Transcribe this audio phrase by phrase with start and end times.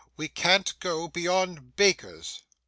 [0.17, 2.41] We can't go beyond bakers.